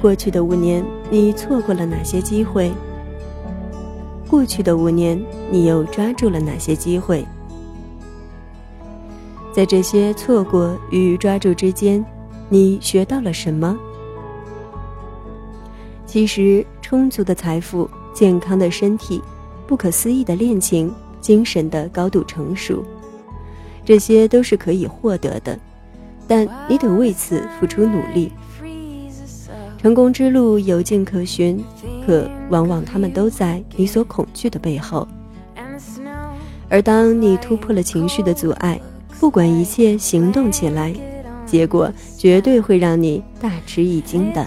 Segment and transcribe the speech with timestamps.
[0.00, 2.72] 过去的五年，你错过了哪些机会？
[4.26, 7.22] 过去的五年，你又抓住了哪些机会？
[9.52, 12.02] 在这些错过与抓住之间，
[12.48, 13.78] 你学到了什么？
[16.06, 19.20] 其实，充足的财富、健康的身体、
[19.66, 20.90] 不可思议的恋情、
[21.20, 22.82] 精神的高度成熟，
[23.84, 25.58] 这些都是可以获得的，
[26.26, 28.32] 但你得为此付出努力。
[29.80, 31.58] 成功之路有迹可循，
[32.06, 35.08] 可往往他们都在你所恐惧的背后。
[36.68, 38.78] 而当你突破了情绪的阻碍，
[39.18, 40.92] 不管一切行动起来，
[41.46, 44.46] 结果绝对会让你大吃一惊的。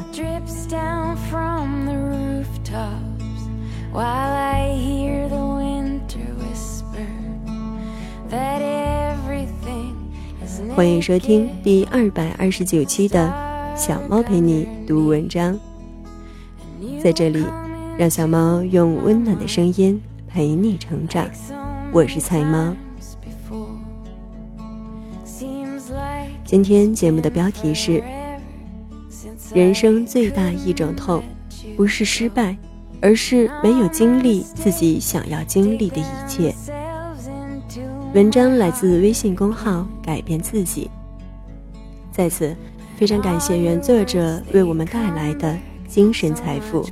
[10.76, 13.43] 欢迎收听第二百二十九期的。
[13.76, 15.60] 小猫陪你读文章，
[17.02, 17.44] 在这里，
[17.98, 21.28] 让小猫用温暖的声音陪你成长。
[21.92, 22.76] 我是菜猫。
[26.46, 28.04] 今天节目的标题是：
[29.56, 31.24] 人生最大一种痛，
[31.76, 32.56] 不是失败，
[33.02, 36.54] 而是没有经历自己想要经历的一切。
[38.14, 40.92] 文章来自微信公号“改变自己”。
[42.14, 42.56] 在此。
[43.04, 45.60] 非常感谢原作者为我们带来的
[45.90, 46.88] 精神财富。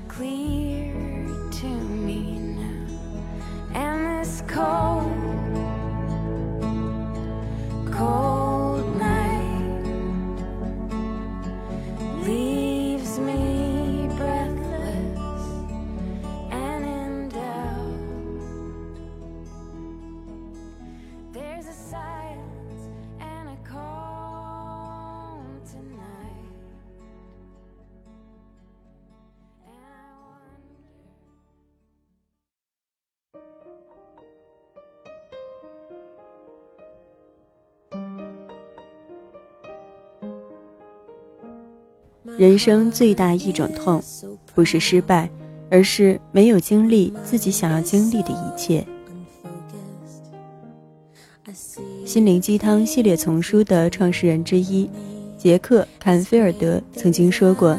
[42.41, 44.03] 人生最大一种痛，
[44.55, 45.29] 不是失败，
[45.69, 48.83] 而是没有经历自己想要经历的一切。
[52.03, 54.89] 心灵鸡汤系列丛书的创始人之一，
[55.37, 57.77] 杰克·坎菲尔德曾经说过：“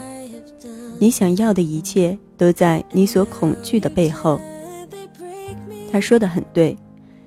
[1.00, 4.41] 你想要的一切都在你所恐惧的背后。”
[5.91, 6.77] 他说的很对，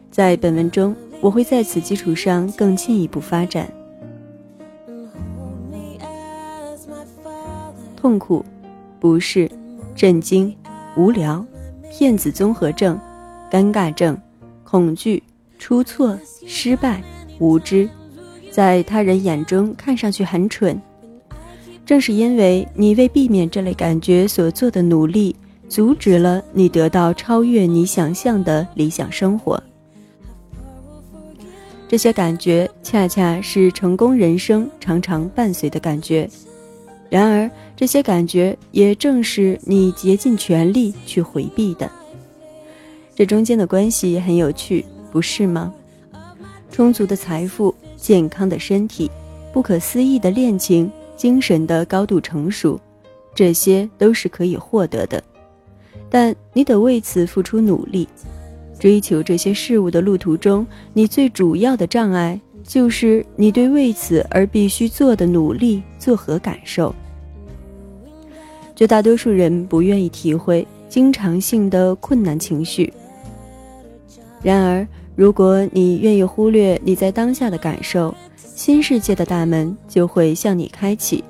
[0.10, 3.70] 在本文中，我会在此基础上更进一步发展。
[8.06, 8.46] 痛苦、
[9.00, 9.50] 不适、
[9.96, 10.56] 震惊、
[10.96, 11.44] 无聊、
[11.92, 13.00] 骗子综合症、
[13.50, 14.16] 尴尬症、
[14.64, 15.24] 恐惧、
[15.58, 17.02] 出错、失败、
[17.40, 17.90] 无知，
[18.52, 20.80] 在他人眼中看上去很蠢。
[21.84, 25.36] 正是因为你为避免这类感觉所做的努力，
[25.68, 29.60] 阻止了你得到超越你想象的理想生活。
[31.88, 36.30] 这些感觉恰恰是成功人生常常伴随的感觉。
[37.16, 41.90] 然而，这些感觉也正是你竭尽全力去回避的。
[43.16, 44.84] 这中间的关系很有趣，
[45.14, 45.74] 不是吗？
[46.70, 49.10] 充足的财富、健康的身体、
[49.54, 52.78] 不可思议的恋情、精神的高度成熟，
[53.34, 55.24] 这些都是可以获得的，
[56.10, 58.06] 但你得为此付出努力。
[58.78, 62.38] 追求这些事物的路途中，你最主要的障碍。
[62.68, 66.94] 就是你对为此而必须做的努力作何感受？
[68.76, 72.92] 绝大多数人不愿意体会经常性的困难情绪。
[74.44, 81.24] 然而，如果你愿意忽略你在当下的感受，新世界的大门就会向你开启，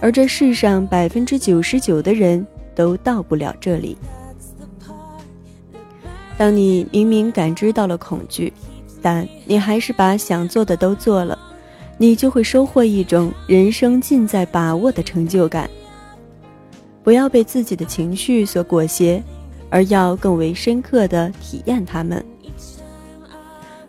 [0.00, 3.96] 而这世上百分之九十九的人都到不了这里。
[6.36, 8.52] 当你明明感知到了恐惧。
[9.06, 11.38] 但你还是把想做的都做了，
[11.98, 15.68] 你就会收获一种人生尽在把握的成就感。
[17.04, 19.22] 不要被自己的情绪所裹挟，
[19.68, 22.24] 而要更为深刻的体验它们。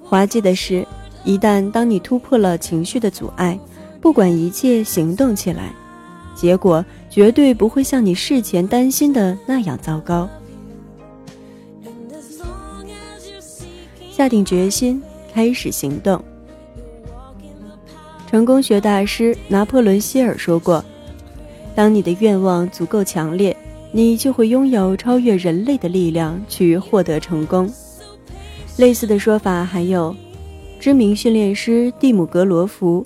[0.04, 0.86] 滑稽的是，
[1.24, 3.58] 一旦当你突破了情绪的阻碍，
[4.02, 5.74] 不管一切行动起来，
[6.36, 10.30] 结果绝对不会像你事前担心的那样糟糕。
[14.12, 15.02] 下定决心，
[15.34, 16.24] 开始行动。
[18.30, 20.84] 成功学大师拿破仑·希尔说过
[21.76, 23.56] ：“当你的愿望足够强烈，
[23.92, 27.72] 你就会拥有超越人类的力量去获得成功。”
[28.78, 30.16] 类似的说法还有，
[30.80, 33.06] 知名训练师蒂姆·格罗夫：“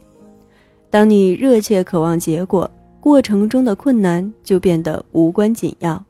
[0.90, 2.70] 当你热切渴望结果，
[3.00, 6.04] 过程中的困难就变得无关紧要。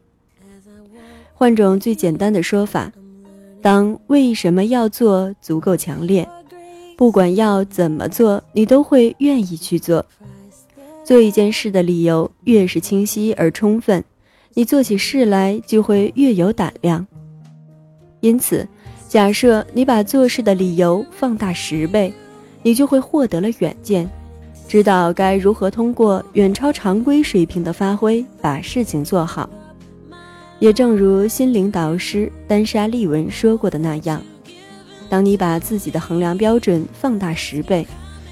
[1.33, 2.91] 换种最简单的说法，
[3.61, 6.27] 当为什么要做足够强烈，
[6.97, 10.05] 不管要怎么做，你都会愿意去做。
[11.09, 14.03] 做一件事的理由越是清晰而充分，
[14.53, 17.03] 你做起事来就会越有胆量。
[18.19, 18.67] 因此，
[19.07, 22.13] 假设你把做事的理由放大十倍，
[22.61, 24.07] 你就会获得了远见。
[24.67, 29.49] 知道该如何通过远超常规水平的发挥把事情做好，
[30.59, 34.21] 也正如心灵导师丹莎利文说过的那样，
[35.09, 37.87] 当你把自己的衡量标准放大十倍，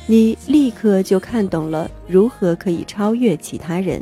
[0.09, 4.01] 你立刻就看懂了如何可以超越其他人。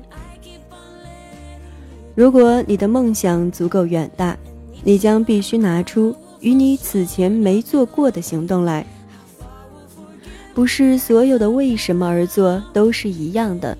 [2.13, 4.37] 如果你的梦想足够远大，
[4.83, 8.85] 你将必须拿出与你此前没做过的行动来。
[10.53, 13.75] 不是所有的为什么而做都是一样的，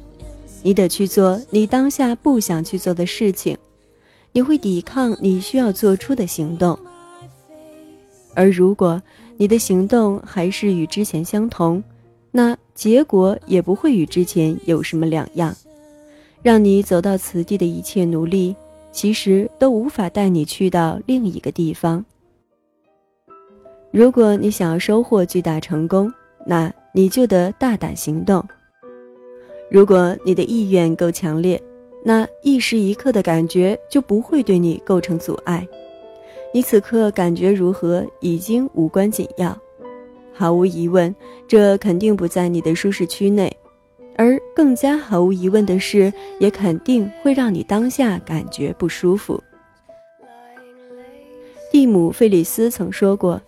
[0.63, 3.55] 你得去做你当下不想去做的事情，
[4.31, 6.77] 你会抵抗你需要做出的行动。
[8.33, 9.01] 而如果
[9.37, 11.81] 你的行动还是与之前相同，
[12.37, 15.55] 那结果也不会与之前有什么两样。
[16.43, 18.53] 让你走到此地的一切努力，
[18.91, 22.03] 其实都无法带你去到另一个地方。
[23.89, 26.11] 如果你想要收获巨大成功，
[26.45, 28.45] 那你就得大胆行动。
[29.71, 31.59] 如果你的意愿够强烈，
[32.03, 35.65] 那一时一刻的感觉就不会对你构成阻碍。
[36.53, 39.57] 你此刻感觉如何已经无关紧要。
[40.35, 41.15] 毫无疑问，
[41.47, 43.51] 这肯定不在你的舒适区内，
[44.17, 49.41] 而更加毫无疑问的是，也肯定会让你当下感觉不舒服。
[51.71, 53.41] 蒂姆·费里斯曾说过。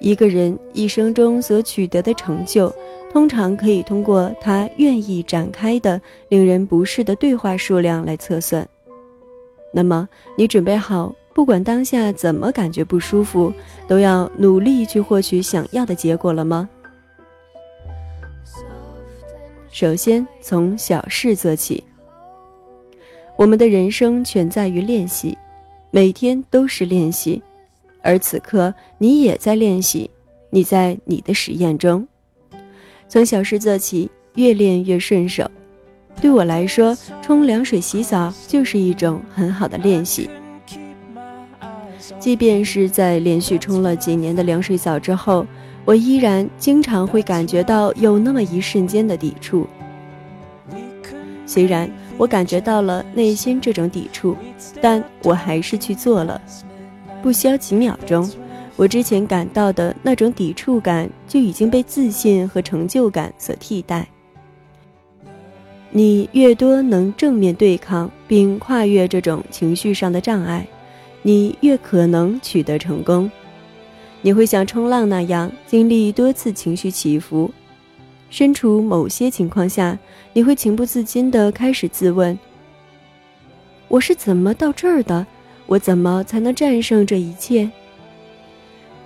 [0.00, 2.70] 一个人一生中所取得的成就，
[3.10, 5.98] 通常可以通过他愿意展开的
[6.28, 8.68] 令人不适的对话数量来测算。
[9.72, 10.06] 那么，
[10.36, 13.52] 你准备好，不管当下怎么感觉不舒服，
[13.88, 16.68] 都要努力去获取想要的结果了吗？
[19.70, 21.82] 首先，从小事做起。
[23.36, 25.36] 我们的人生全在于练习，
[25.90, 27.42] 每天都是练习。
[28.00, 30.08] 而此刻，你也在练习，
[30.50, 32.06] 你在你的实验中，
[33.08, 35.50] 从小事做起，越练越顺手。
[36.20, 40.30] 对我来说，冲凉水洗澡就是一种很好的练习。
[42.24, 45.46] 即便是在连续冲了几年的凉水澡之后，
[45.84, 49.66] 我依然经常会感觉到有那么一瞬间的抵触。
[51.44, 51.86] 虽然
[52.16, 54.34] 我感觉到了内心这种抵触，
[54.80, 56.40] 但我还是去做了。
[57.22, 58.26] 不消几秒钟，
[58.74, 64.08] 我之前感到的那种抵触感就已经被自信和成就感所替代。
[65.90, 70.66] 你越多能正面对抗并跨越这种情绪上的障碍，
[71.26, 73.30] 你越可能取得成功。
[74.20, 77.50] 你会像冲浪那样经历多次情绪起伏，
[78.28, 79.98] 身处某些情况下，
[80.34, 82.38] 你会情不自禁地开始自问：
[83.88, 85.26] 我是怎么到这儿的？
[85.66, 87.70] 我怎么才能战胜这一切？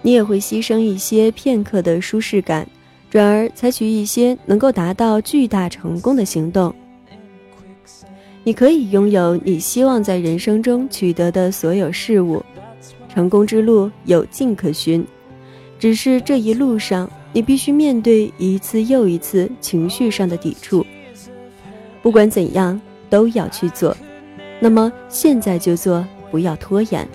[0.02, 2.66] 你也会牺牲一些片刻的舒适感，
[3.08, 6.74] 转而采取一些能够达到巨大成功的行动。
[8.48, 12.42] 你可以拥有你希望在人生中取得的所有事物，
[13.06, 15.06] 成功之路有迹可循。
[15.78, 20.82] 只是这一路上，你必须面对一次又一次情绪上的抵触。
[22.00, 23.94] 不管怎样，都要去做。
[24.60, 26.02] 那么现在就做。
[26.30, 27.06] 不要拖延，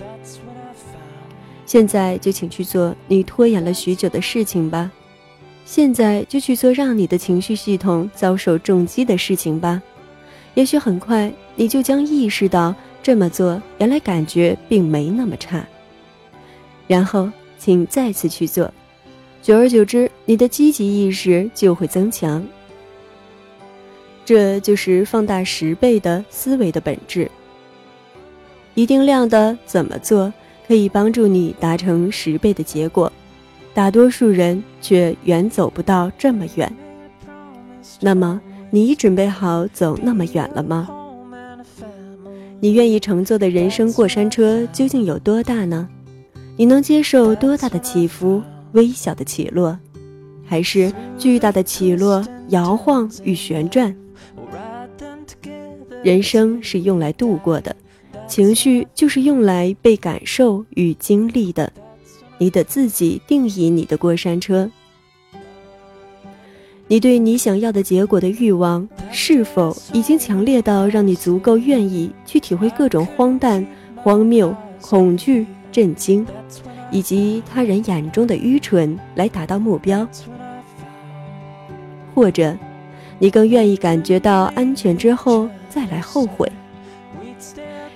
[1.66, 4.88] 现在就请去做你拖延了许久的事情吧。
[5.64, 9.82] 现在就去做让你的情绪系统遭受重击的事情吧。
[10.54, 15.64] 也许很快你就将意识到这么做原来感觉并没那么差。
[16.86, 18.72] 然后，请再次去做，
[19.42, 22.44] 久而久之，你的积极意识就会增强。
[24.24, 27.30] 这就是放大十倍的思维的本质。
[28.74, 30.32] 一定量的怎么做
[30.66, 33.10] 可以帮助你达成十倍的结果，
[33.72, 36.70] 大多数人却远走不到这么远。
[38.00, 38.40] 那么，
[38.74, 40.88] 你准备好走那么远了吗？
[42.58, 45.88] 你愿意乘坐的人生过山车究竟有多大呢？
[46.56, 49.78] 你能接受多大的起伏、微小的起落，
[50.44, 53.94] 还是巨大的起落、摇晃与旋转？
[56.02, 57.76] 人生是用来度过的。
[58.26, 61.72] 情绪就是用来被感受与经历的，
[62.38, 64.68] 你得自己定义你的过山车。
[66.86, 76.26] 你对你想要的结果的欲望是否已经强烈到让你足够愿意去体会各种荒诞、荒谬、恐惧、震惊，
[76.90, 80.06] 以及他人眼中的愚蠢来达到目标？
[82.14, 82.54] 或者，
[83.18, 86.50] 你更愿意感觉到安全之后再来后悔？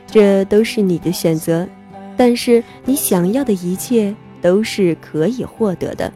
[0.06, 1.68] 这都是你的选择，
[2.16, 6.10] 但是你想要的一切都是可以获得的。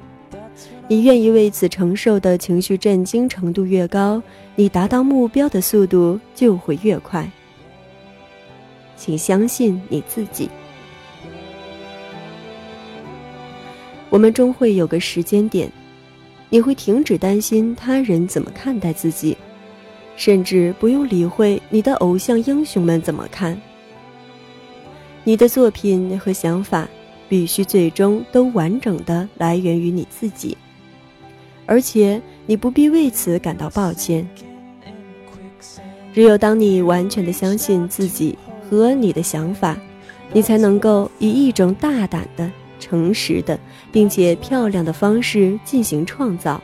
[0.92, 4.22] 你愿意为此承受的情绪震惊程度越高，
[4.54, 7.26] 你达到目标的速度就会越快。
[8.94, 10.50] 请相信你自己。
[14.11, 15.72] 我们终会有个时间点，
[16.50, 19.34] 你会停止担心他人怎么看待自己，
[20.14, 23.58] 甚至不用理会你的偶像英雄们怎么看。
[25.25, 26.87] 你的作品和想法
[27.30, 30.54] 必须最终都完整的来源于你自己。
[31.66, 34.28] 而且你不必为此感到抱歉。
[36.12, 38.38] 只有当你完全的相信自己
[38.69, 39.76] 和你的想法，
[40.33, 43.59] 你才能够以一种大胆的、诚实的，
[43.90, 46.62] 并且漂亮的方式进行创造。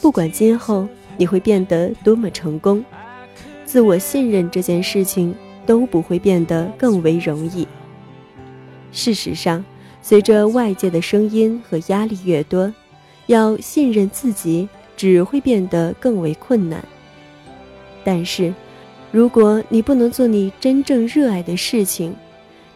[0.00, 0.86] 不管今后
[1.16, 2.84] 你会变得多么成功，
[3.64, 5.34] 自我信任这件事情
[5.64, 7.66] 都不会变得更为容易。
[8.92, 9.64] 事实上，
[10.02, 12.72] 随着外界的声音和压力越多，
[13.26, 16.84] 要信任自己，只会变得更为困难。
[18.04, 18.52] 但是，
[19.10, 22.14] 如果你不能做你真正热爱的事情，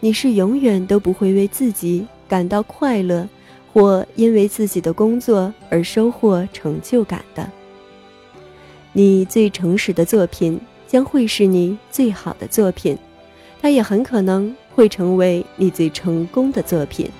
[0.00, 3.28] 你是永远都不会为自己感到快乐，
[3.72, 7.50] 或因为自己的工作而收获成就感的。
[8.92, 12.96] 你最诚实的作品将会是你最好的作品，
[13.60, 17.10] 它也很可能会成为你最成功的作品。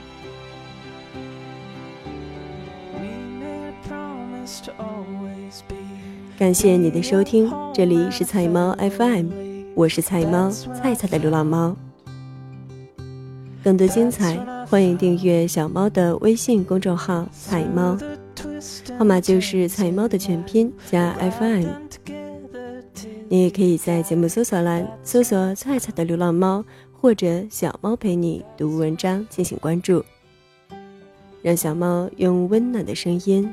[6.38, 9.28] 感谢你的收听，这里是菜猫 FM，
[9.74, 11.74] 我是菜猫菜菜的流浪猫。
[13.64, 14.36] 更多精彩，
[14.66, 17.98] 欢迎订阅小猫的微信公众号“菜猫”，
[18.96, 21.66] 号码就是菜猫的全拼加 FM。
[23.28, 30.04] 你也可以在节目搜索栏搜索“菜菜的流浪猫”或者“小猫陪你读文章”进行关注，
[31.42, 33.52] 让小猫用温暖的声音